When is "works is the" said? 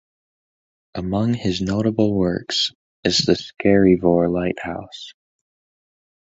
2.15-3.33